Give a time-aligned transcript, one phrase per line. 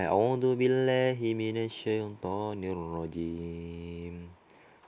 [0.00, 4.28] أعوذ بالله من الشيطان الرجيم.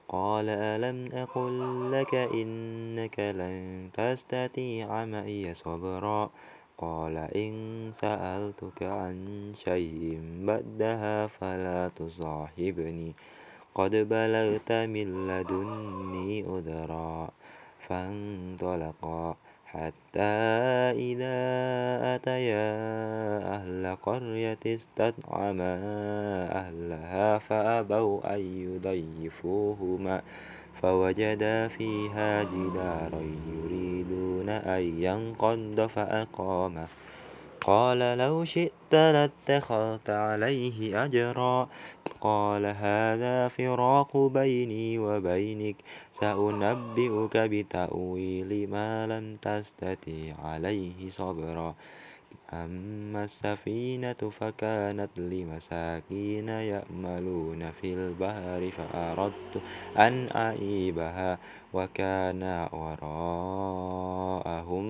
[0.09, 1.57] قال ألم أقل
[1.93, 6.31] لك إنك لن تستطيع معي صبرا؟
[6.79, 9.17] قال إن سألتك عن
[9.55, 13.13] شيء بعدها فلا تصاحبني.
[13.75, 17.31] قد بلغت من لدني عذرا
[17.89, 19.37] فانطلقا.
[19.73, 20.33] حتى
[21.09, 21.41] إذا
[22.15, 22.73] أتيا
[23.55, 25.75] أهل قرية استطعما
[26.53, 30.23] أهلها فأبوا أن يضيفوهما
[30.83, 36.87] فوجدا فيها جدارا يريدون أن ينقض فأقامه
[37.65, 41.69] قال لو شئت لاتخذت عليه أجرا.
[42.21, 45.77] قال هذا فراق بيني وبينك
[46.21, 51.75] سأنبئك بتأويل ما لم تستطع عليه صبرا.
[52.53, 59.63] أما السفينة فكانت لمساكين يأملون في البحر فأردت
[59.99, 61.39] أن أعيبها
[61.73, 64.85] وكان وراءهم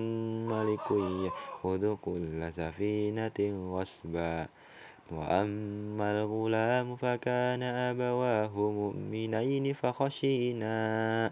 [0.47, 4.47] ملك يأخذ كل سفينة غصبا.
[5.11, 11.31] وأما الغلام فكان أبواه مؤمنين فخشينا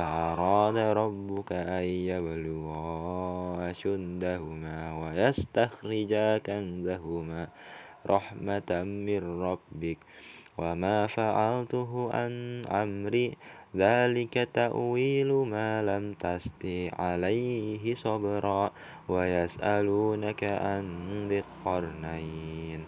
[0.00, 7.48] فأراد ربك أن يبلغا أشدهما ويستخرجا كنزهما
[8.06, 9.98] رحمة من ربك
[10.58, 13.36] وما فعلته عن أمري
[13.76, 18.70] ذلك تأويل ما لم تستطع عليه صبرا
[19.08, 20.84] ويسألونك عن
[21.28, 22.84] ذي القرنين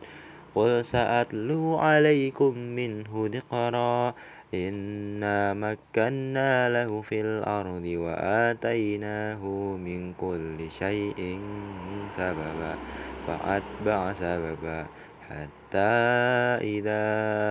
[0.55, 4.15] قل سأتلو عليكم منه ذكرا
[4.55, 9.45] إنا مكنا له في الأرض وآتيناه
[9.77, 11.41] من كل شيء
[12.17, 12.77] سببا
[13.27, 14.87] فأتبع سببا
[15.29, 17.03] حتى إذا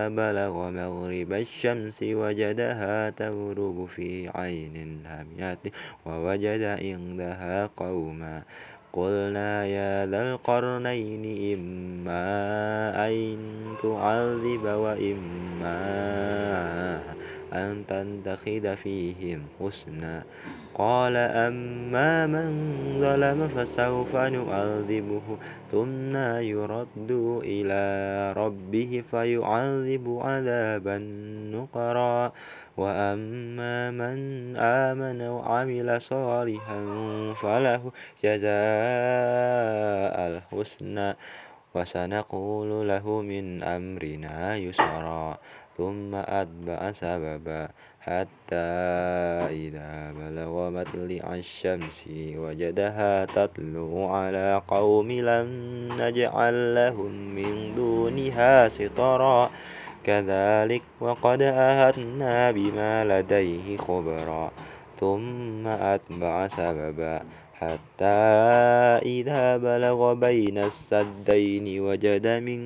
[0.08, 5.58] بلغ مغرب الشمس وجدها تغرب في عين هامية
[6.06, 8.42] ووجد عندها قوما.
[8.92, 11.24] قلنا يا ذا القرنين
[11.54, 12.28] إما
[13.08, 13.36] أن
[13.82, 15.80] تعذب وإما
[17.52, 20.22] أن تتخذ فيهم حسنا.
[20.74, 22.52] قال أما من
[23.00, 25.22] ظلم فسوف نعذبه
[25.72, 27.82] ثم يرد إلى
[28.32, 30.98] ربه فيعذب عذابا
[31.52, 32.32] نقرا.
[32.76, 34.16] وأما من
[34.56, 36.80] آمن وعمل صالحا
[37.42, 37.92] فله
[38.24, 41.16] جزاء الحسنى.
[41.74, 45.38] وسنقول له من أمرنا يسرا.
[45.82, 47.68] ثم أتبع سببا
[48.00, 48.68] حتى
[49.50, 52.04] إذا بلغ مطلع الشمس
[52.36, 55.48] وجدها تطلع على قوم لم
[55.98, 59.50] نجعل لهم من دونها سترا
[60.04, 64.50] كذلك وقد أهدنا بما لديه خبرا.
[65.00, 67.22] ثم أتبع سببا
[67.62, 68.18] حتى
[69.06, 72.58] إذا بلغ بين السدين وجد من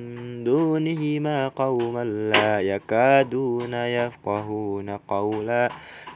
[0.43, 5.69] دونهما قوما لا يكادون يفقهون قولا.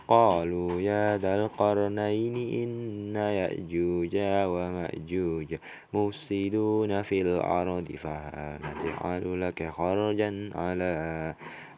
[0.08, 4.16] قالوا يا ذا القرنين إن يأجوج
[4.54, 5.56] ومأجوج
[5.94, 10.94] مفسدون في الأرض فهل نجعل لك خرجا على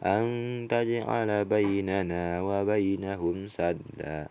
[0.05, 0.23] أن
[0.69, 4.27] تجعل بيننا وبينهم سدا.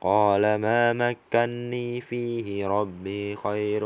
[0.00, 3.80] قال ما مكني فيه ربي خير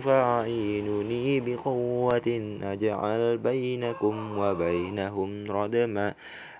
[0.00, 6.14] فأعينني بقوة أجعل بينكم وبينهم ردما.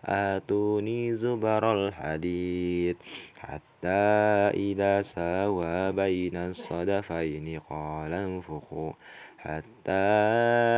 [0.04, 2.96] آتوني زبر الحديد
[3.38, 4.08] حتى
[4.54, 7.60] إذا ساوى بين الصدفين.
[7.70, 8.92] قال انفخوا
[9.38, 10.08] حتى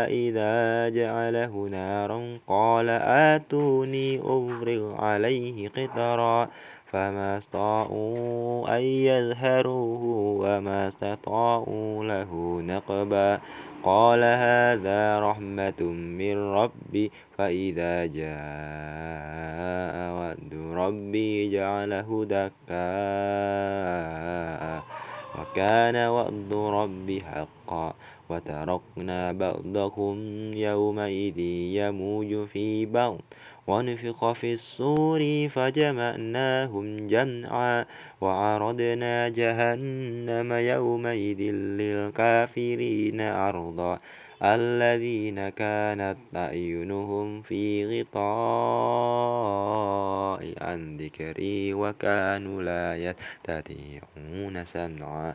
[0.09, 2.39] إذا جعله نارا.
[2.47, 6.49] قال آتوني أفرغ عليه قطرا.
[6.91, 10.03] فما استطاعوا أن يظهروه
[10.43, 13.39] وما استطاعوا له نقبا.
[13.83, 15.83] قال هذا رحمة
[16.19, 22.91] من ربي فإذا جاء وعد ربي جعله دكا
[25.39, 27.95] وكان وعد ربي حقا.
[28.31, 30.15] وتركنا بعضكم
[30.55, 31.39] يومئذ
[31.79, 33.19] يموج في بعض.
[33.71, 37.87] ونفخ في الصور فجمعناهم جمعا
[38.21, 41.41] وعرضنا جهنم يومئذ
[41.81, 43.99] للكافرين عرضا
[44.43, 48.21] الذين كانت أعينهم في غطاء
[50.61, 55.35] عن ذكري وكانوا لا يستطيعون سمعا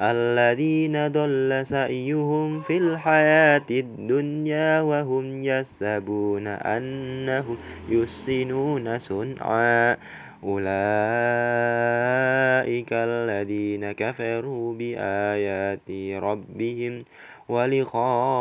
[0.00, 7.56] الذين ضل سعيهم في الحياة الدنيا وهم يحسبون أنهم
[7.88, 9.96] يحسنون صنعا.
[10.44, 10.64] أولئك
[12.92, 15.90] الذين كفروا بآيات
[16.22, 17.04] ربهم
[17.48, 18.34] ولقائه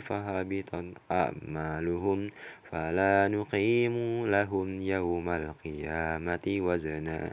[0.00, 2.30] فهبطت أعمالهم
[2.70, 7.32] فلا نقيم لهم يوم القيامة وزنا.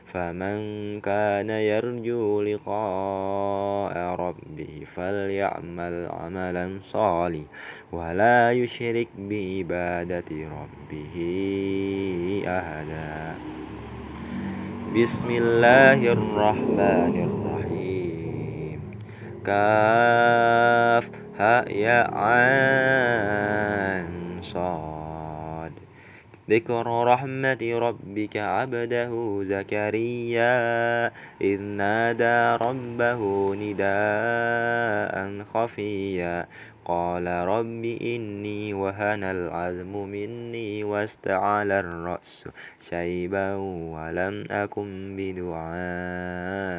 [0.13, 0.59] فمن
[1.01, 7.45] كان يرجو لقاء ربه فليعمل عملا صالحا
[7.91, 11.15] ولا يشرك بعبادة ربه
[12.47, 13.35] أحدا
[14.95, 18.79] بسم الله الرحمن الرحيم
[19.45, 21.09] كاف
[21.39, 24.07] ها يا عين
[24.41, 25.10] صاد
[26.51, 30.55] ذكر رحمة ربك عبده زكريا
[31.41, 33.21] إذ نادى ربه
[33.55, 36.47] نداء خفيا.
[36.85, 42.47] قال رب إني وهن العزم مني واستعل الرأس
[42.89, 43.55] شيبا
[43.95, 46.71] ولم أكن بدعائك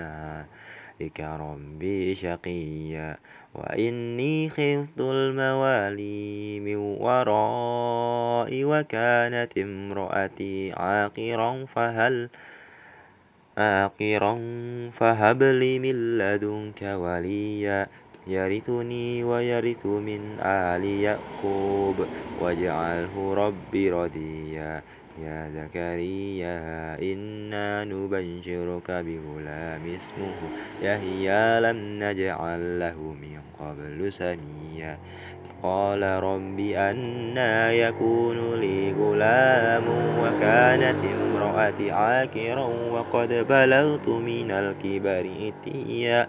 [1.20, 3.16] ربي شقيا
[3.54, 12.28] وإني خفت الموالي من ورائي وكانت امرأتي عاقرا فهل
[13.58, 14.34] عاقرا
[14.90, 17.86] فهب لي من لدنك وليا
[18.26, 21.96] يرثني ويرث من آل يعقوب
[22.40, 24.82] واجعله ربي رضيا
[25.18, 26.56] يا زكريا
[27.12, 30.38] إنا نبشرك بغلام اسمه
[30.82, 34.98] يحيى لم نجعل له من قبل سميا.
[35.62, 39.84] قال رب أنا يكون لي غلام
[40.18, 46.28] وكانت امرأتي عاكرا وقد بلغت من الكبر إتيا.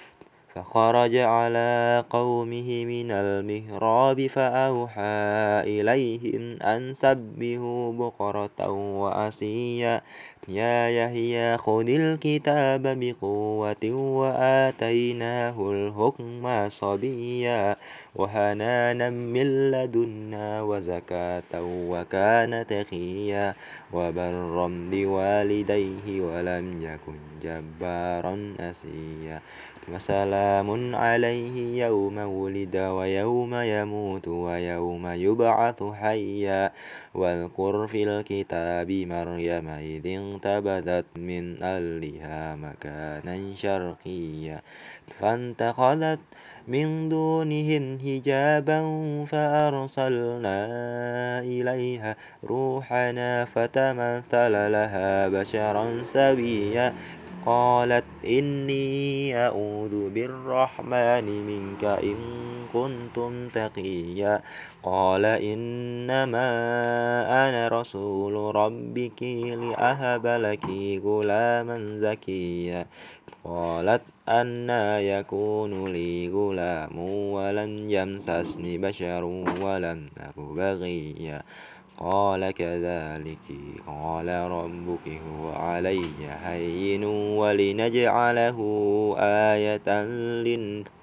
[0.53, 5.01] فخرج على قومه من المهراب فأوحى
[5.63, 10.01] إليهم أن سبهوا بقرة وأسيا.
[10.47, 17.75] يا يحيى خذ الكتاب بقوة وآتيناه الحكم صبيا.
[18.15, 23.53] وهنانا من لدنا وزكاة وكان تقيا.
[23.93, 29.41] وبرا بوالديه ولم يكن جبارا أسيا.
[29.93, 36.71] وسلام عليه يوم ولد ويوم يموت ويوم يبعث حيا.
[37.13, 44.61] واذكر في الكتاب مريم إذ فانتبذت من أهلها مكانا شرقيا
[45.19, 46.19] فانتخذت
[46.67, 48.79] من دونهم حجابا
[49.25, 50.59] فأرسلنا
[51.39, 56.93] إليها روحنا فتمثل لها بشرا سويا.
[57.45, 62.17] قالت إني أعوذ بالرحمن منك إن
[62.73, 64.41] كنتم تقيا.
[64.83, 66.49] قال إنما
[67.49, 70.65] أنا رسول ربك لأهب لك
[71.03, 72.85] غلاما زكيا.
[73.43, 76.99] قالت أنا يكون لي غلام
[77.33, 79.23] ولن يمسسني بشر
[79.61, 81.41] ولم أك بغيا
[82.01, 83.47] قال كذلك
[83.87, 86.01] قال ربك هو علي
[86.43, 87.03] هين
[87.37, 88.57] ولنجعله
[89.19, 90.03] آية
[90.43, 91.01] للناس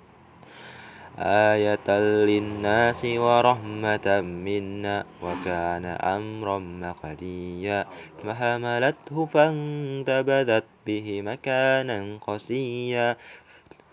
[1.19, 1.91] آية
[2.31, 7.87] للناس ورحمة منا وكان أمرا مقديا
[8.23, 13.17] فحملته فانتبذت به مكانا قصيا.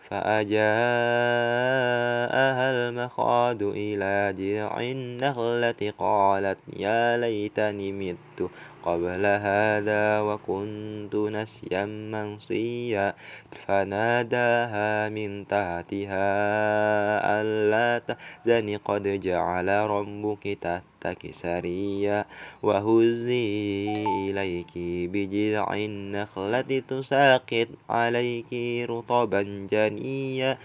[0.10, 0.66] فأجاءها
[2.72, 8.50] المخاض إلى جذع النخلة قالت يا ليتني مت.
[8.86, 13.14] قبل هذا وكنت نسيا منصيا
[13.68, 16.28] فناداها من تحتها
[17.42, 22.26] ألا تحزن قد جعل ربك تحتك سريا.
[22.64, 24.74] وهزي إليك
[25.12, 28.54] بجذع النخلة تساقط عليك
[28.90, 30.58] رطبا جنيا.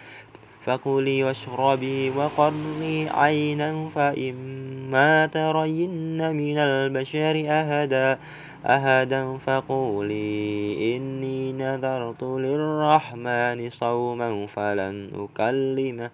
[0.70, 8.18] فكلي واشربي وقري عينا فإما ترين من البشر أهدا
[8.66, 16.10] أهدا فقولي إني نذرت للرحمن صوما فلن أكلم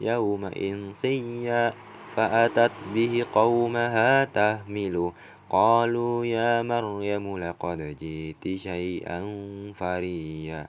[0.00, 1.72] يوم إنسيا
[2.16, 5.12] فأتت به قومها تهمل.
[5.50, 9.20] قالوا يا مريم لقد جئت شيئا
[9.78, 10.68] فريا.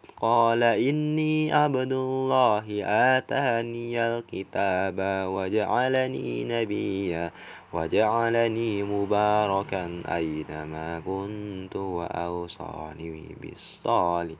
[0.21, 2.65] قال إني عبد الله
[3.17, 4.97] آتاني الكتاب
[5.27, 7.31] وجعلني نبيا
[7.73, 14.37] وجعلني مباركا أينما كنت وأوصاني بالصالح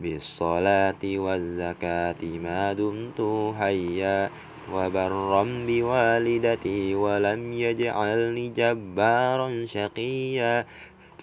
[0.00, 3.20] بالصلاة والزكاة ما دمت
[3.58, 4.30] حيا
[4.72, 10.66] وبرا بوالدتي ولم يجعلني جبارا شقيا.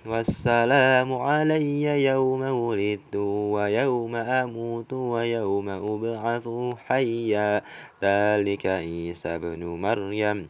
[0.06, 6.50] والسلام علي يوم ولدت ويوم أموت ويوم أبعث
[6.88, 7.62] حيا.
[8.04, 10.50] ذلك عيسى ابن مريم.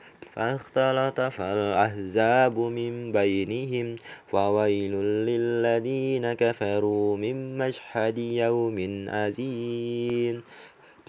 [0.33, 3.95] فاختلط الأحزاب من بينهم
[4.27, 4.91] فويل
[5.27, 10.41] للذين كفروا من مشهد يوم أزين.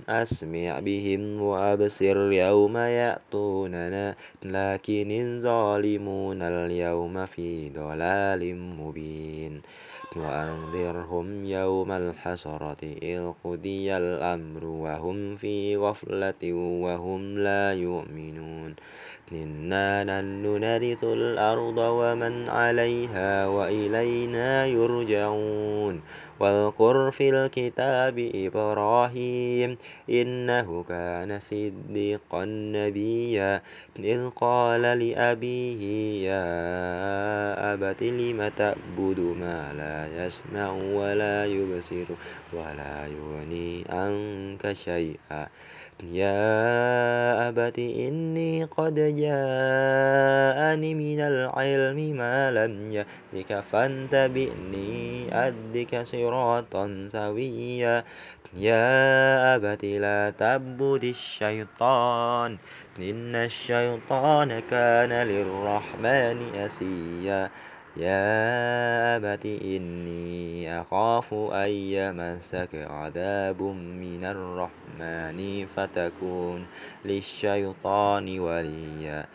[0.08, 9.62] أسمع بهم وأبصر يوم يأتوننا لكن الظالمون اليوم في ضلال مبين.
[10.16, 16.52] وأنذرهم يوم الحسرة إذ قضي الأمر وهم في غفلة
[16.82, 18.74] وهم لا يؤمنون
[19.32, 26.02] إنا نحن نرث الأرض ومن عليها وإلينا يرجعون
[26.40, 29.78] واذكر في الكتاب إبراهيم
[30.10, 33.62] إنه كان صديقا نبيا
[33.98, 35.82] إذ قال لأبيه
[36.28, 36.44] يا
[37.74, 42.06] أبت لم تعبد ما لا يسمع ولا يبصر
[42.52, 45.46] ولا يغني عنك شيئا.
[46.02, 58.04] يا أبت إني قد جاءني من العلم ما لم يأتك فانتبئني أدك صراطا سويا.
[58.56, 62.58] يا أبت لا تعبد الشيطان
[62.98, 67.50] إن الشيطان كان للرحمن أسيا.
[67.96, 76.66] يا أبت إني أخاف أن يمسك عذاب من الرحمن فتكون
[77.04, 79.26] للشيطان وليا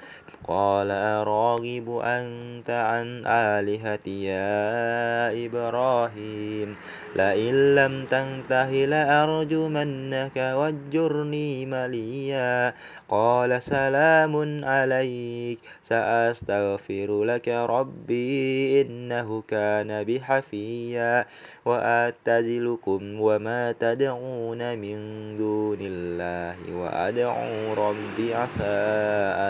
[0.47, 6.75] قال أراغب أنت عن آلهتي يا إبراهيم.
[7.15, 12.73] لئن لم تنته لأرجمنك واجرني مليا.
[13.09, 21.25] قال سلام عليك سأستغفر لك ربي إنه كان بحفيا.
[21.65, 24.97] وأعتزلكم وما تدعون من
[25.37, 28.77] دون الله وأدعو ربي عسى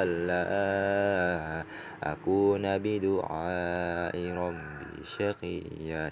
[0.01, 0.76] ألا
[2.03, 6.11] أكون بدعاء ربي شقيا.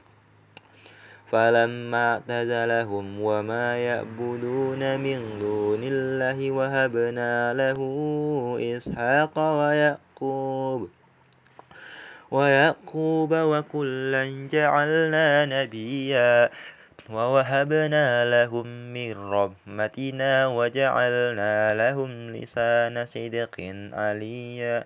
[1.32, 7.80] فلما اعتزلهم وما يعبدون من دون الله وهبنا له
[8.78, 10.90] إسحاق ويعقوب
[12.32, 16.50] ويعقوب وكلا جعلنا نبيا.
[17.10, 23.56] ووهبنا لهم من رحمتنا وجعلنا لهم لسان صدق
[23.94, 24.86] عليا.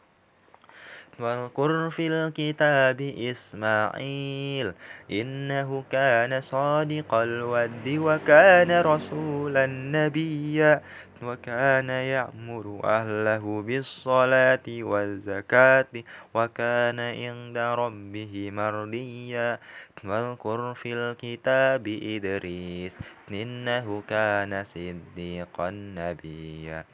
[1.21, 4.73] واذكر في الكتاب إسماعيل
[5.11, 10.81] إنه كان صادق الود وكان رسولا نبيا
[11.23, 15.91] وكان يأمر أهله بالصلاة والزكاة
[16.33, 19.59] وكان عند ربه مرضيا
[20.05, 22.93] واذكر في الكتاب إدريس
[23.31, 26.85] إنه كان صديقا نبيا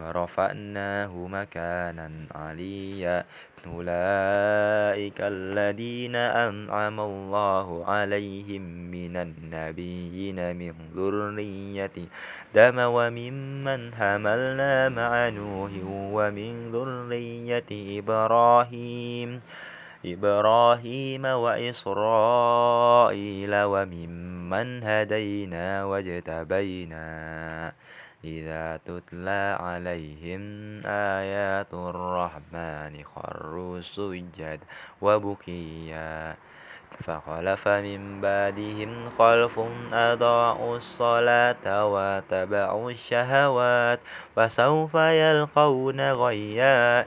[0.00, 3.24] ورفعناه مكانا عليا.
[3.66, 11.96] أولئك الذين أنعم الله عليهم من النبيين من ذرية
[12.54, 15.70] دم وممن حملنا مع نوح
[16.12, 19.40] ومن ذرية إبراهيم
[20.04, 22.72] إبراهيم وإسرائيل
[23.54, 27.08] وممن هدينا واجتبينا.
[28.24, 30.42] إذا تتلى عليهم
[30.86, 34.60] آيات الرحمن خروا سجد
[35.00, 36.36] وبكيا.
[36.94, 39.60] فخلف من بعدهم خلف
[39.92, 44.00] أضاعوا الصلاة واتبعوا الشهوات
[44.36, 47.06] فسوف يلقون غيا.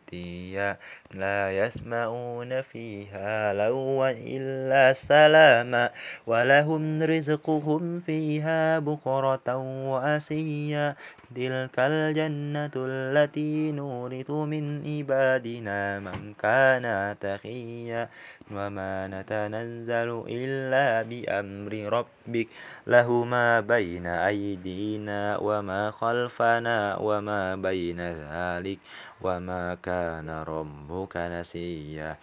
[0.11, 0.77] مأتيا
[1.15, 5.89] لا يسمعون فيها لغوا إلا سلاما
[6.27, 9.55] ولهم رزقهم فيها بكرة
[9.87, 10.95] وأسيا.
[11.35, 18.09] تلك الجنة التي نورث من عبادنا من كان تقيا.
[18.51, 22.47] وما نتنزل إلا بأمر ربك.
[22.87, 28.79] له ما بين أيدينا وما خلفنا وما بين ذلك.
[29.23, 32.17] وما كان ربك نسيا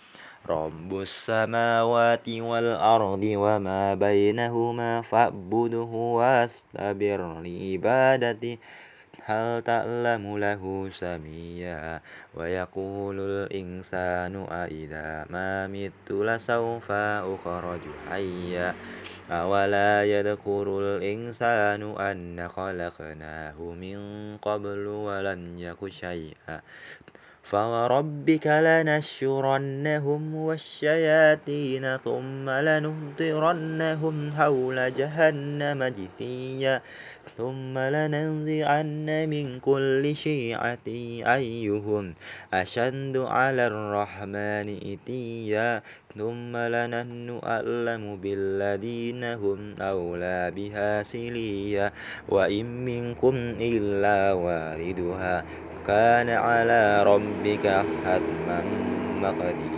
[0.48, 8.58] رب السماوات والأرض وما بينهما فاعبده واستبر لعبادته
[9.28, 12.00] هل تعلم له سميا؟
[12.34, 18.74] ويقول الإنسان أإذا ما مت لسوف أخرج حيا؟
[19.30, 23.98] أولا يذكر الإنسان أن خلقناه من
[24.36, 26.60] قبل ولم يك شيئا؟
[27.48, 36.82] فوربك لنشرنهم والشياطين ثم لنهضرنهم حول جهنم جثيا.
[37.36, 40.88] ثم لننزعن من كل شيعة
[41.34, 42.14] أيهم
[42.54, 45.82] أشد على الرحمن إتيا.
[46.18, 51.92] ثم لنحن أعلم بالذين هم أولى بها سليا.
[52.28, 55.44] وإن منكم إلا واردها.
[55.86, 57.66] كان على ربك
[58.04, 58.60] حتما
[59.20, 59.77] مقديا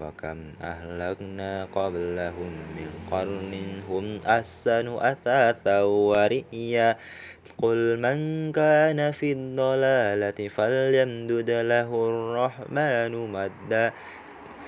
[0.00, 3.54] وكم أهلكنا قبلهم من قرن
[3.88, 6.96] هم أحسن أثاثا ورئيا.
[7.58, 13.92] قل من كان في الضلالة فليمدد له الرحمن مدا.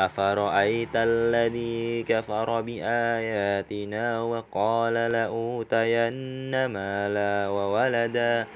[0.00, 8.46] أفرأيت الذي كفر بآياتنا وقال لأوتين مالا وولدا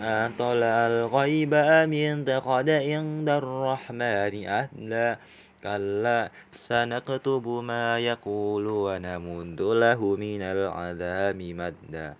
[0.00, 5.18] أطلع الغيب أم انتقد عند الرحمن أهلا
[5.62, 12.14] كلا سنكتب ما يقول ونمد له من العذاب مدا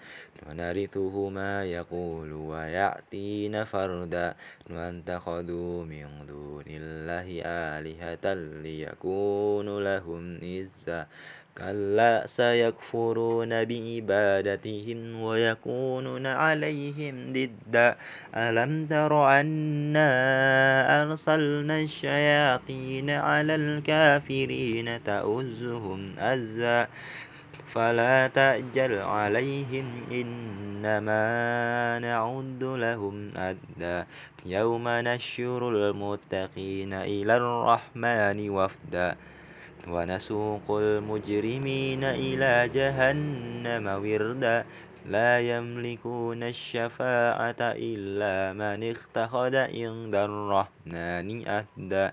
[0.49, 4.35] ونرثه ما يقول ويأتين فردا.
[4.71, 11.07] واتخذوا من دون الله آلهة ليكونوا لهم عزا
[11.59, 17.97] كلا سيكفرون بعبادتهم ويكونون عليهم ضدا.
[18.35, 20.11] ألم تر أنا
[21.03, 26.89] أرسلنا الشياطين على الكافرين تؤزهم أزا؟
[27.69, 31.25] فلا تأجل عليهم إنما
[31.99, 34.07] نعد لهم أدا
[34.47, 39.17] يوم نشر المتقين إلى الرحمن وفدا.
[39.89, 44.65] ونسوق المجرمين إلى جهنم وردا.
[45.07, 52.13] لا يملكون الشفاعة إلا من اتخذ عند الرحمن أهدا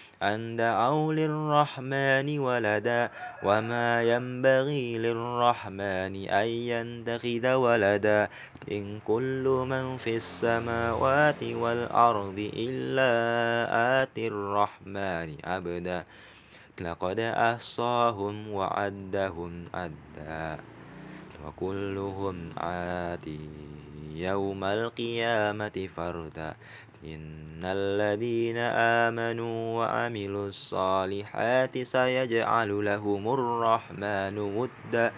[0.21, 3.09] أن دعوا للرحمن ولدا
[3.43, 8.29] وما ينبغي للرحمن أن يتخذ ولدا
[8.71, 13.11] إن كل من في السماوات والأرض إلا
[14.03, 16.05] آتي الرحمن عبدا
[16.81, 20.57] لقد أحصاهم وعدهم عدا
[21.45, 23.49] وكلهم آتي
[24.15, 26.55] يوم القيامة فردا
[27.03, 28.57] إن الذين
[29.07, 35.11] آمنوا وعملوا الصالحات سيجعل لهم الرحمن ودا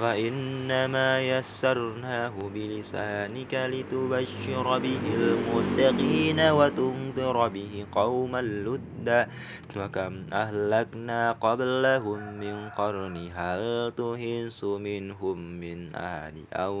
[0.00, 9.28] فإنما يسرناه بلسانك لتبشر به المتقين وتنذر به قوما لدا
[9.76, 16.74] وكم أهلكنا قبلهم من قرن هل تهنس منهم من أهل أو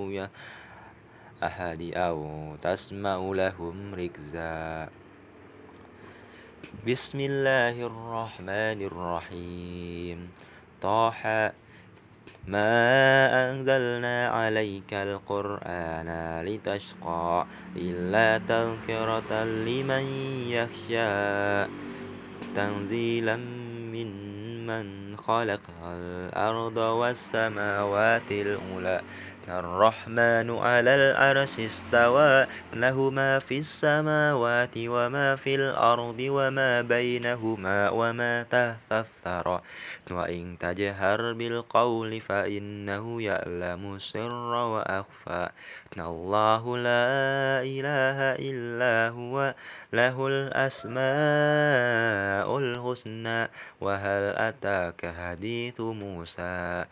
[1.42, 2.20] أحد أو
[2.62, 4.88] تسمع لهم ركزا.
[6.88, 10.18] بسم الله الرحمن الرحيم.
[10.82, 11.52] طه
[12.48, 12.72] ما
[13.50, 16.08] أنزلنا عليك القرآن
[16.46, 17.46] لتشقى
[17.76, 20.04] إلا تذكرة لمن
[20.48, 21.72] يخشى.
[22.56, 23.36] تنزيلا
[23.92, 29.00] ممن خلق الأرض والسماوات الأولى.
[29.46, 38.92] الرحمن على العرش استوى له ما في السماوات وما في الأرض وما بينهما وما تحت
[38.92, 39.60] الثرى
[40.10, 45.48] وإن تجهر بالقول فإنه يعلم السر وأخفى.
[45.98, 49.54] الله لا إله إلا هو
[49.92, 50.98] له الأسماء
[52.58, 53.48] الحسنى.
[53.80, 56.84] وهل أتاك حديث موسى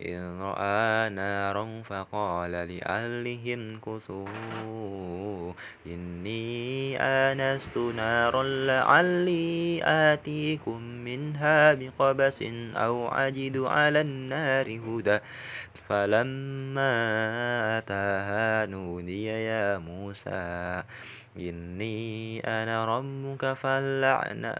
[0.00, 5.52] إذ رأى نارا فقال لأهلهم كثوا
[5.86, 12.42] إني آنست نارا لعلي آتيكم منها بقبس
[12.76, 15.18] أو أجد على النار هدى
[15.88, 16.92] فلما
[17.78, 20.82] أتاها نودي يا موسى
[21.36, 24.54] إني أنا ربك فلعن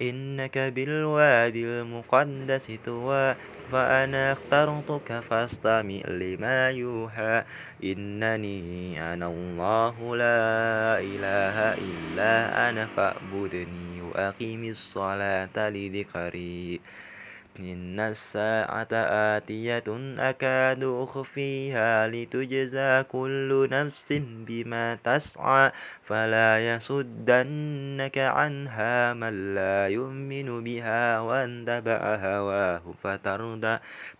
[0.00, 3.34] إنك بالوادي المقدس طوى
[3.72, 7.42] فأنا اخترتك فاستمع لما يوحى.
[7.84, 12.32] إنني أنا الله لا إله إلا
[12.68, 16.80] أنا فاعبدني وأقم الصلاة لذكري.
[17.60, 18.88] إن الساعة
[19.36, 19.84] آتية
[20.18, 25.72] أكاد أخفيها لتجزى كل نفس بما تسعى
[26.04, 33.78] فلا يصدنك عنها من لا يؤمن بها واتبع هواه فتردى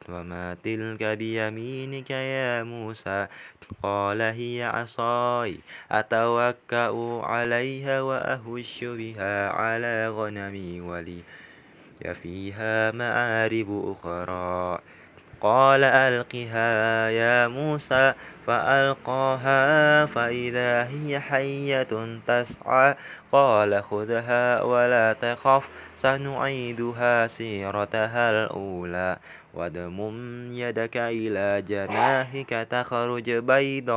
[0.09, 3.27] وما تلك بيمينك يا موسى
[3.83, 5.59] قال هي عصاي
[5.91, 11.23] أتوكأ عليها وأهش بها على غنمي ولي
[12.23, 14.79] فيها مآرب أخرى.
[15.41, 18.15] قال ألقها يا موسى
[18.47, 22.95] فألقاها فإذا هي حية تسعى.
[23.33, 29.17] قال خذها ولا تخف سنعيدها سيرتها الأولى.
[29.55, 33.95] واضمم يدك إلى جناحك تخرج بيضاء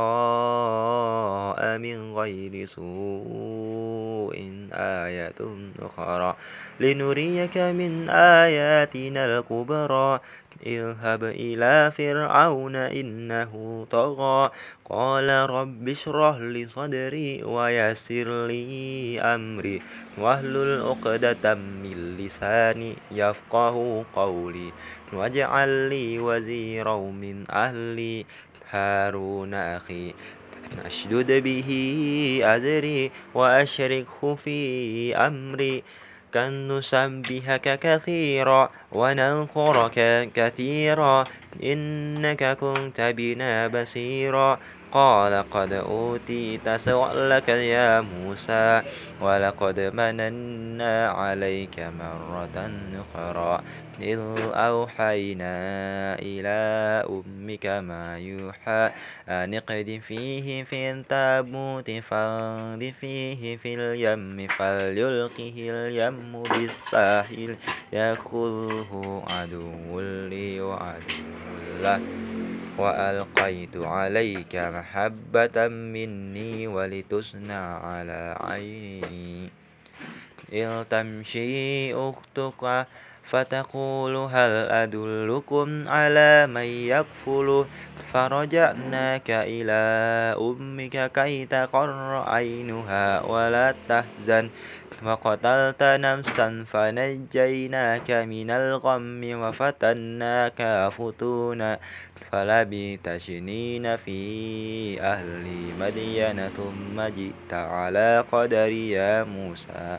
[1.78, 4.36] من غير سوء
[4.72, 5.34] آية
[5.82, 6.36] أخرى.
[6.80, 10.20] لنريك من آياتنا الكبرى.
[10.66, 14.50] اذهب إلى فرعون إنه طغى.
[14.90, 19.82] قال رب اشرح لي صدري ويسر لي أمري.
[20.18, 24.72] واهلل عقدة من لساني يفقه قولي.
[25.12, 28.24] واجعل لي وزيرا من أهلي.
[28.70, 30.14] هارون أخي
[30.84, 31.70] أشدد به
[32.44, 35.82] أزري وأشركه في أمري.
[36.36, 39.98] كن نسبحك كثيرا ونذكرك
[40.34, 41.26] كثيرا
[41.62, 44.58] إنك كنت بنا بصيرا.
[44.96, 48.82] قال قد أوتيت سؤلك يا موسى
[49.20, 52.56] ولقد مننا عليك مرة
[53.00, 53.60] أخرى
[54.00, 54.20] إذ
[54.54, 55.54] أوحينا
[56.18, 56.58] إلى
[57.08, 58.90] أمك ما يوحى
[59.28, 59.60] أن
[60.00, 67.56] فيه في التابوت فاقذ فيه في اليم فليلقه اليم بالساحل
[67.92, 71.20] يأخذه عدو لي وعدو
[71.84, 72.00] له
[72.78, 79.48] وألقيت عليك محبة مني ولتصنع على عيني.
[80.52, 82.86] إذ تمشي أختك
[83.26, 87.64] فتقول هل أدلكم على من يكفل؟
[88.12, 89.82] فرجعناك إلى
[90.40, 94.50] أمك كي تقر عينها ولا تحزن.
[95.02, 101.78] وقتلت نفسا فنجيناك من الغم وفتناك فتونا.
[102.32, 104.20] فلبثت سنين في
[105.00, 105.46] أهل
[105.80, 109.98] مدين ثم جئت على قدر يا موسى.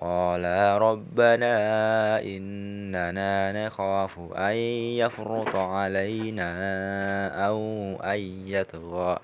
[0.00, 1.56] قالا ربنا
[2.22, 4.54] إننا نخاف أن
[4.98, 6.50] يفرط علينا
[7.46, 7.58] أو
[8.04, 9.18] أن يطغى.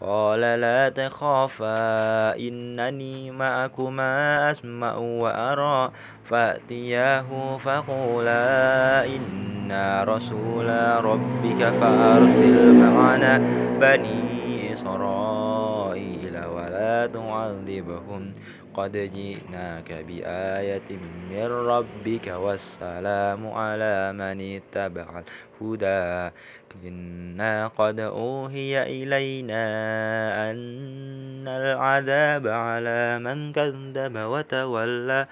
[0.00, 5.90] قال لا تخافا إنني معكما أسمع وأرى.
[6.24, 10.68] فأتياه فقولا إنا رسول
[11.04, 13.38] ربك فأرسل معنا
[13.80, 18.32] بني إسرائيل ولا تعذبهم.
[18.74, 20.88] قد جئناك بآية
[21.30, 25.22] من ربك والسلام على من اتبع
[25.60, 26.34] الهدى.
[26.84, 29.64] إنا قد أوهي إلينا
[30.50, 35.26] أن العذاب على من كذب وتولى.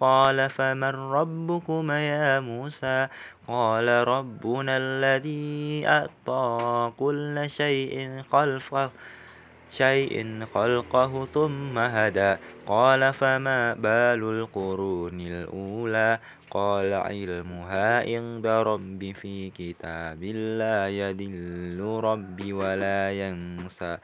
[0.00, 3.08] قال فمن ربكما يا موسى؟
[3.48, 8.90] قال ربنا الذي أعطى كل شيء خلفه.
[9.72, 12.36] شيء خلقه ثم هدى.
[12.66, 16.18] قال فما بال القرون الأولى؟
[16.50, 20.22] قال علمها عند ربي في كتاب
[20.60, 23.98] لا يدل ربي ولا ينسى.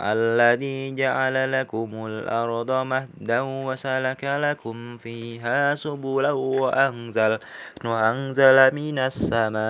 [0.00, 7.38] الذي جعل لكم الأرض مهدا وسلك لكم فيها سبلا وأنزل
[7.84, 9.62] وأنزل من السماء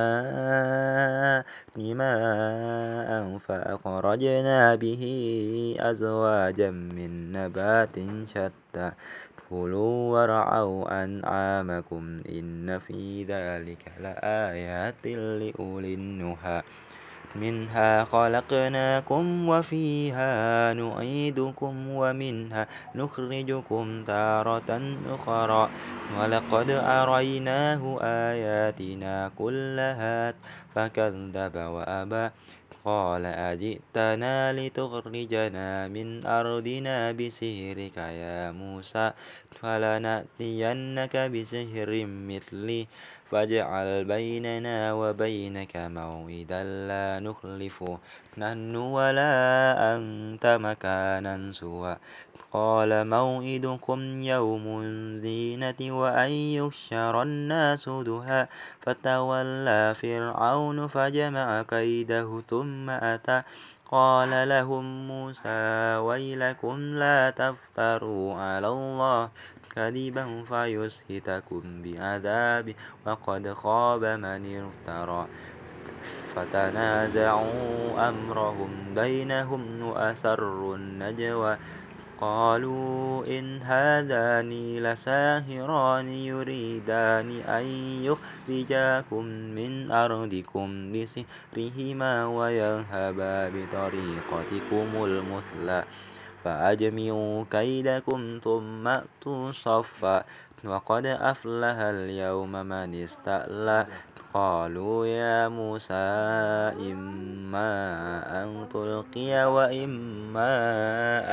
[1.76, 5.02] ماء فأخرجنا به
[5.80, 8.90] أزواجا من نبات شتى.
[9.50, 16.62] كلوا ورعوا أنعامكم إن في ذلك لآيات لأولي النهى.
[17.34, 24.70] منها خلقناكم وفيها نعيدكم ومنها نخرجكم تارة
[25.08, 25.70] أخرى.
[26.18, 30.34] ولقد أريناه آياتنا كلها
[30.74, 32.30] فكذب وأبى.
[32.84, 39.10] قال أجئتنا لتخرجنا من أرضنا بسحرك يا موسى
[39.60, 42.86] فلنأتينك بسحر مثلي
[43.32, 47.98] فاجعل بيننا وبينك موعدا لا نخلفه
[48.38, 49.32] نحن ولا
[49.96, 51.96] أنت مكانا سوى.
[52.52, 58.48] قال موعدكم يوم الزينة وأن يحشر الناس دها
[58.80, 63.42] فتولى فرعون فجمع كيده ثم أتى.
[63.90, 69.28] قال لهم موسى ويلكم لا تفتروا على الله.
[69.74, 72.74] كذبا فيسهتكم بعذاب
[73.06, 75.26] وقد خاب من افترى.
[76.34, 81.56] فتنازعوا أمرهم بينهم وأسروا النجوى.
[82.20, 87.66] قالوا إن هذان لساهران يريدان أن
[88.06, 89.24] يخرجاكم
[89.58, 95.84] من أرضكم بسحرهما ويذهبا بطريقتكم المثلى.
[96.44, 100.24] فأجمعوا كيدكم ثم أتوا صفا.
[100.64, 103.86] وقد أفلح اليوم من استألى
[104.34, 105.94] قالوا يا موسى
[106.92, 107.72] إما
[108.42, 110.54] أن تلقي وإما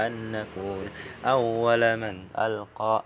[0.07, 0.85] أن نكون.
[1.25, 3.03] أول من ألقى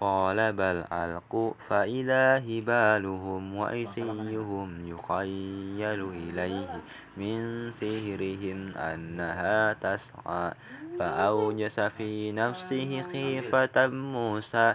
[0.00, 6.80] قال بل ألقوا فإذا هبالهم وعصيهم يخيل إليه
[7.16, 10.52] من سحرهم أنها تسعى
[10.98, 14.74] فأوجس في نفسه خيفة موسى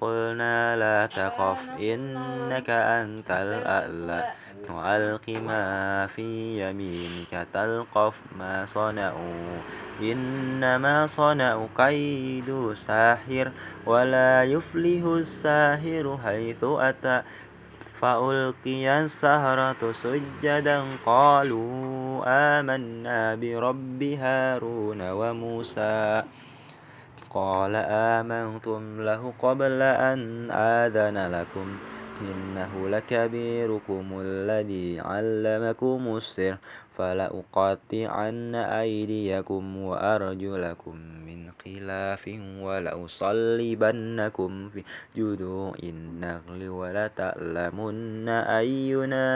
[0.00, 9.60] قلنا لا تخف إنك أنت الأعلى وألق ما في يمينك تلقف ما صنعوا.
[10.00, 13.50] إنما صنعوا كيد ساحر
[13.86, 17.22] ولا يفلح الساحر حيث أتى.
[18.00, 26.22] فألقي السهرة سجدا قالوا آمنا برب هارون وموسى.
[27.30, 31.93] قال آمنتم له قبل أن آذن لكم.
[32.20, 36.56] إنه لكبيركم الذي علمكم السر
[36.98, 40.96] فلأقطعن أيديكم وأرجلكم
[41.26, 44.84] من خلاف ولأصلبنكم في
[45.16, 49.26] جذوع النخل ولتعلمن أينا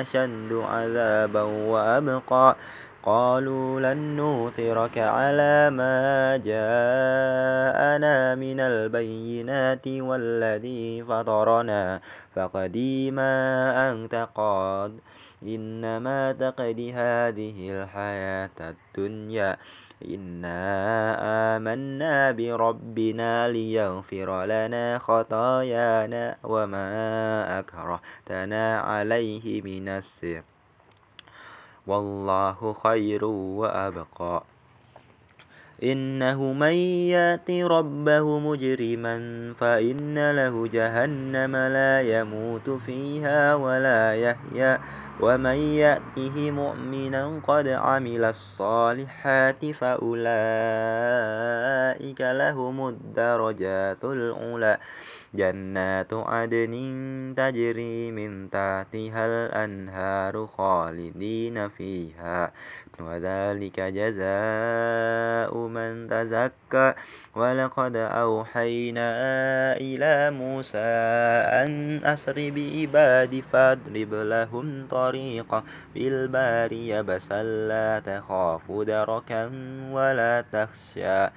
[0.00, 2.56] أشد عذابا وأبقى.
[3.02, 12.00] قالوا لن نؤثرك على ما جاءنا من البينات والذي فطرنا
[12.34, 13.34] فقدي ما
[13.90, 14.98] أنت قاد
[15.42, 19.56] إنما تقدي هذه الحياة الدنيا.
[20.02, 20.58] إنا
[21.56, 26.88] آمنا بربنا ليغفر لنا خطايانا وما
[27.58, 30.51] أكرهتنا عليه من السر.
[31.86, 34.42] والله خير وأبقى.
[35.82, 36.72] إنه من
[37.10, 39.16] يأت ربه مجرما
[39.58, 44.78] فإن له جهنم لا يموت فيها ولا يحيا
[45.20, 50.20] ومن يأته مؤمنا قد عمل الصالحات فأولئك
[52.20, 54.78] لهم الدرجات العلى
[55.34, 56.74] جنات عدن
[57.36, 62.52] تجري من تحتها الأنهار خالدين فيها.
[63.06, 66.94] وذلك جزاء من تزكى.
[67.36, 69.10] ولقد أوحينا
[69.76, 70.92] إلى موسى
[71.62, 75.62] أن أسر بعبادي فاضرب لهم طريقا
[75.94, 79.50] بالبار يبسا لا تخاف دركا
[79.92, 81.28] ولا تخشى.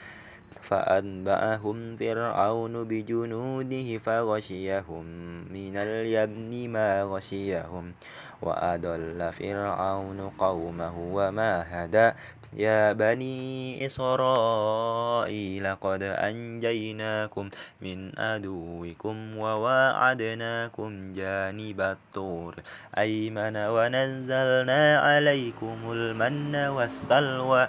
[0.66, 5.06] فأتبعهم فرعون بجنوده فغشيهم
[5.54, 7.94] من اليم ما غشيهم.
[8.42, 12.12] وأضل فرعون قومه وما هدى.
[12.56, 17.50] يا بني إسرائيل قد أنجيناكم
[17.82, 22.56] من عدوكم وواعدناكم جانب الطور.
[22.98, 27.68] أيمن ونزلنا عليكم المن والسلوى.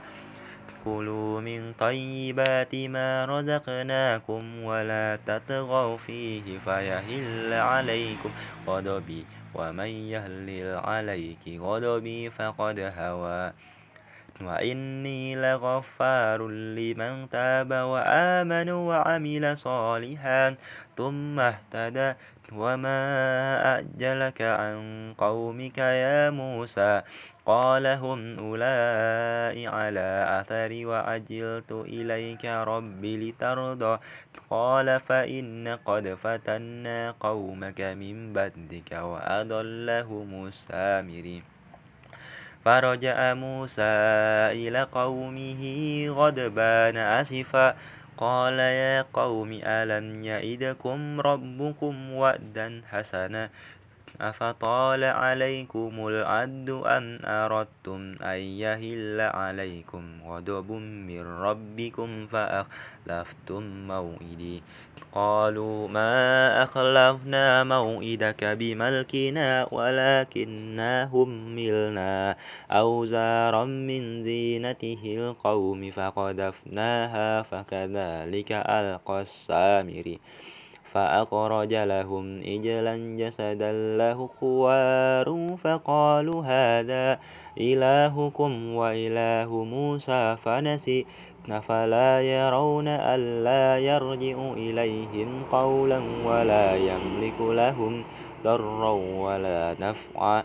[0.84, 8.30] كلوا من طيبات ما رزقناكم ولا تطغوا فيه فيهل عليكم.
[8.66, 9.26] غضبي
[9.58, 13.52] ومن يهلل عليك غضبي فقد هوى
[14.40, 20.54] وإني لغفار لمن تاب وآمن وعمل صالحا
[20.96, 22.12] ثم اهتدى.
[22.52, 22.98] وما
[23.78, 27.02] أجلك عن قومك يا موسى؟
[27.46, 33.98] قال هم أولئك على أثري وعجلت إليك ربي لترضى.
[34.50, 41.55] قال فإن قد فتنا قومك من بدك وأضلهم السامرين.
[42.66, 43.94] فرجع موسى
[44.58, 45.62] إلى قومه
[46.10, 47.76] غضبان أسفا.
[48.18, 53.50] قال يا قوم ألم يئدكم ربكم وعدا حسنا؟
[54.20, 64.62] أفطال عليكم العد أم أردتم أن يهل عليكم غضب من ربكم فأخلفتم موئدي
[65.12, 72.36] قالوا ما أخلفنا موئدك بملكنا ولكننا هملنا
[72.70, 80.20] أوزارا من زينته القوم فقذفناها فكذلك ألقى السامري
[80.96, 87.18] فأخرج لهم إجلا جسدا له خوار فقالوا هذا
[87.60, 91.06] إلهكم وإله موسى فنسي
[91.68, 98.02] فلا يرون ألا يرجع إليهم قولا ولا يملك لهم
[98.44, 100.44] ضرا ولا نفعا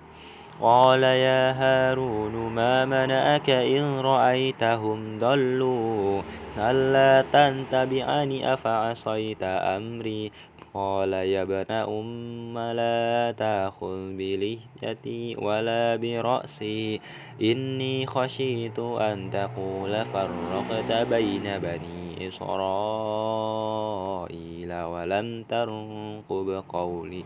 [0.61, 6.21] قال يا هارون ما منعك إن رأيتهم ضلوا؟
[6.57, 10.31] ألا تنتبعني أفعصيت أمري؟
[10.73, 17.01] قال يا ابن أم لا تأخذ بلحيتي ولا برأسي.
[17.41, 23.63] إني خشيت أن تقول فرقت بين بني إسرائيل
[24.73, 27.25] ولم ترقب قولي.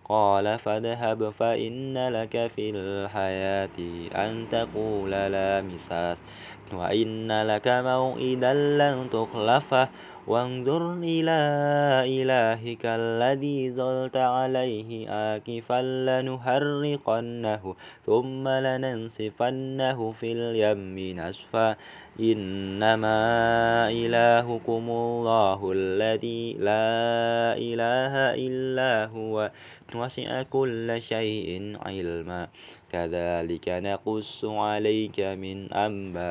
[0.11, 3.77] قال فاذهب فإن لك في الحياة
[4.15, 6.17] أن تقول لا مساس
[6.73, 9.89] وإن لك موئدا لن تخلفه
[10.27, 11.39] وانظر إلى
[12.05, 21.75] إلهك الذي ظلت عليه آكفا لنحرقنه ثم لننسفنه في اليم نسفا
[22.19, 23.19] إنما
[23.87, 29.51] إلهكم الله الذي لا إله إلا هو.
[29.95, 32.47] وسع كل شيء علما.
[32.91, 36.21] كذلك نقص عليك من أنباء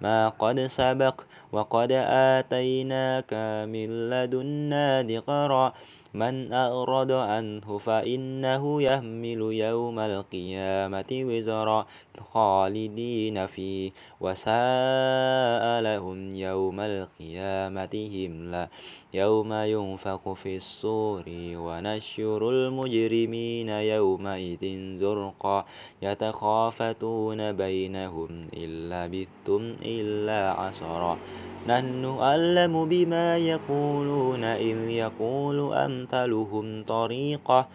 [0.00, 1.20] ما قد سبق
[1.52, 1.92] وقد
[2.38, 3.34] آتيناك
[3.70, 5.72] من لدنا ذكرا.
[6.16, 11.86] من أعرض عنه فإنه يحمل يوم القيامة وزرا.
[12.32, 13.90] خالدين فيه
[14.20, 18.68] وساء لهم يوم القيامة هملا
[19.14, 24.64] يوم ينفخ في الصور ونشر المجرمين يومئذ
[25.00, 25.64] زرقا
[26.02, 31.18] يتخافتون بينهم إن لبثتم إلا عشرا.
[31.66, 37.68] نحن أعلم بما يقولون إذ يقول أمثلهم طريقة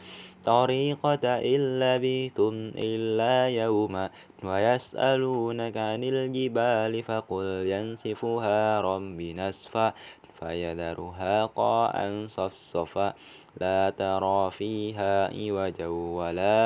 [0.45, 4.09] طريقة إن لبثتم إلا يوما
[4.43, 9.93] ويسألونك عن الجبال فقل ينسفها ربي نسفا
[10.39, 13.13] فيذرها قاعا صفصفا
[13.61, 16.59] لا ترى فيها عوجا ولا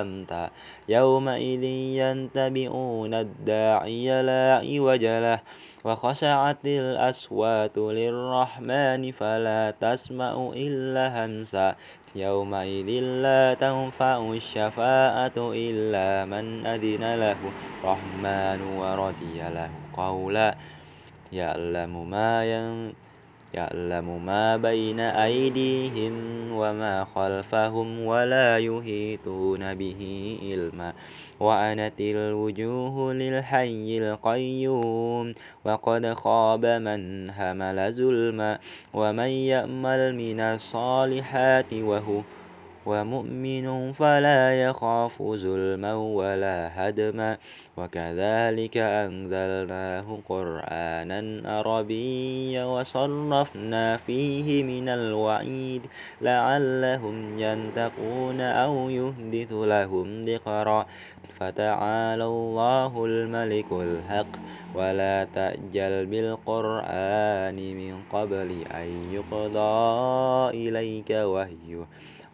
[0.00, 0.50] أمتا
[0.88, 1.62] يومئذ
[1.98, 5.40] ينتبئون الداعي لا عوج له
[5.84, 11.74] وخشعت الأصوات للرحمن فلا تسمع إلا همسا
[12.16, 17.36] يومئذ لا تنفع الشفاعة إلا من أذن له.
[17.80, 20.56] الرحمن ورضي له قولا.
[21.32, 22.92] يعلم ما ين
[23.54, 26.12] يعلم ما بين أيديهم
[26.52, 30.02] وما خلفهم ولا يهيتون به
[30.42, 30.92] علما.
[31.40, 35.34] وأنت الوجوه للحي القيوم.
[35.64, 38.58] وقد خاب من همل ظلما.
[38.94, 42.20] ومن يأمل من الصالحات وهو
[42.86, 47.38] ومؤمن فلا يخاف ظلما ولا هدما.
[47.76, 55.82] وكذلك أنزلناه قرآنا عربيا وصرفنا فيه من الوعيد
[56.20, 60.86] لعلهم ينتقون أو يهدث لهم ذكرا.
[61.40, 64.32] فتعالى الله الملك الحق.
[64.74, 71.86] ولا تأجل بالقرآن من قبل أن يقضى إليك وهيه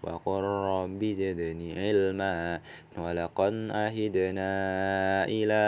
[0.03, 2.61] وقل رب زدني علما.
[2.99, 4.51] ولقد عهدنا
[5.25, 5.63] إلى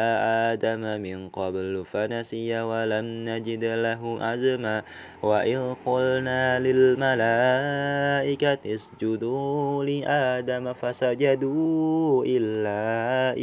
[0.53, 4.83] آدم من قبل فنسي ولم نجد له عزما
[5.23, 12.81] وإذ قلنا للملائكة اسجدوا لآدم فسجدوا إلا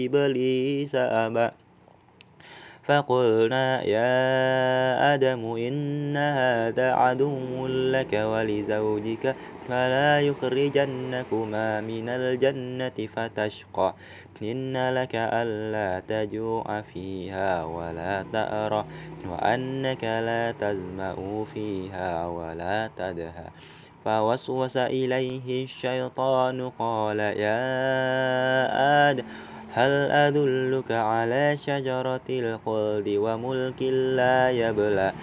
[0.06, 1.67] إبليس أبى.
[2.88, 9.36] فقلنا يا آدم إن هذا عدو لك ولزوجك
[9.68, 13.96] فلا يخرجنكما من الجنة فتشقى.
[14.42, 18.86] إن لك ألا تجوع فيها ولا تأرى
[19.26, 23.48] وأنك لا تزمأ فيها ولا تدهى.
[24.06, 27.60] فوسوس إليه الشيطان قال يا
[29.12, 29.24] آدم
[29.78, 33.82] هل أدلك على شجرة الخلد وملك
[34.18, 35.14] لا يبلى؟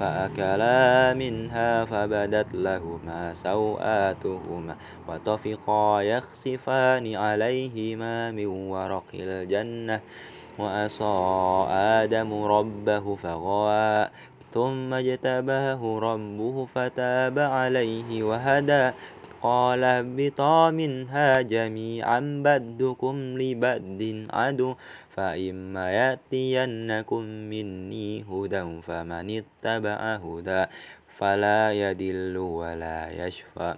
[0.00, 4.74] فأكلا منها فبدت لهما سوآتهما
[5.08, 10.00] وطفقا يخسفان عليهما من ورق الجنة.
[10.58, 11.14] وأصى
[11.70, 14.08] آدم ربه فغوى
[14.50, 18.90] ثم اجتباه ربه فتاب عليه وهدى.
[19.44, 24.74] قال اهبطا منها جميعا بدكم لبد عدو
[25.16, 27.22] فإما يأتينكم
[27.52, 30.64] مني هدى فمن اتبع هدى
[31.18, 33.74] فلا يدل ولا يشفى.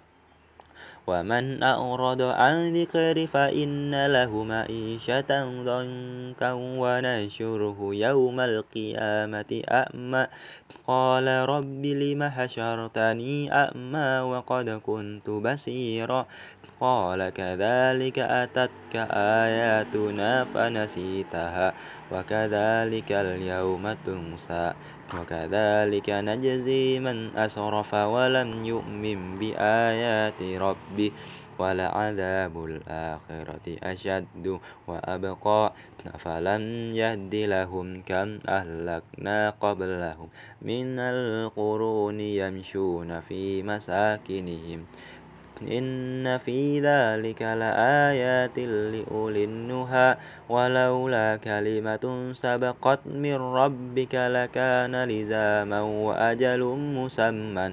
[1.07, 5.31] ومن أعرض عن ذكر فإن له معيشة
[5.65, 10.27] ضنكا ونشره يوم القيامة أعمى
[10.87, 16.27] قال رب لم حشرتني أعمى وقد كنت بصيرا.
[16.81, 18.95] قال كذلك أتتك
[19.45, 21.75] آياتنا فنسيتها
[22.13, 24.73] وكذلك اليوم تنسى.
[25.15, 31.11] وكذلك نجزي من أسرف ولم يؤمن بآيات ربه
[31.59, 35.73] ولعذاب الآخرة أشد وأبقى.
[36.19, 36.63] فلم
[36.95, 40.29] يهد لهم كم أهلكنا قبلهم
[40.63, 44.87] من القرون يمشون في مساكنهم.
[45.63, 50.17] إن في ذلك لآيات لأولي النهى
[50.49, 57.73] ولولا كلمة سبقت من ربك لكان لزاما وأجل مسمى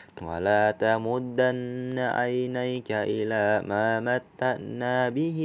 [0.21, 5.39] ولا تمدن عينيك إلى ما متأنا به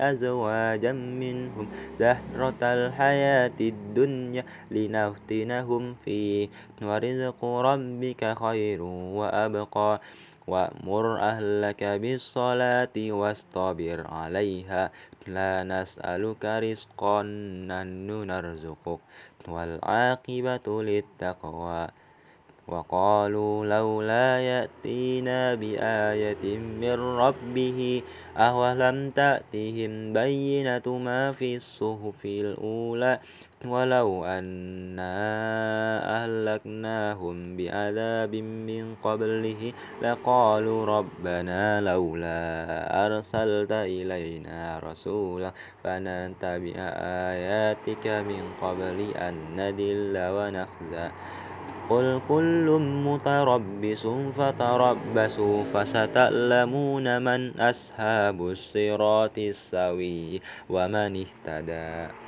[0.00, 1.68] أزواجا منهم
[1.98, 6.48] زهرة الحياة الدنيا لنفتنهم فيه.
[6.82, 10.00] ورزق ربك خير وأبقى.
[10.46, 14.90] وأمر أهلك بالصلاة واصطبر عليها.
[15.26, 17.22] لا نسألك رزقا
[17.70, 19.00] نحن نرزقك.
[19.48, 22.03] والعاقبة للتقوى.
[22.68, 28.02] وقالوا لولا يأتينا بآية من ربه
[28.36, 33.20] أولم تأتهم بينة ما في الصحف الأولى
[33.66, 35.14] ولو أنا
[36.24, 45.52] أهلكناهم بعذاب من قبله لقالوا ربنا لولا أرسلت إلينا رسولا
[45.84, 46.74] فنتبع
[47.32, 51.10] آياتك من قبل أن ندل ونخزى
[51.90, 62.23] قل كل متربص فتربصوا فستعلمون من أصحاب الصراط السوي ومن اهتدى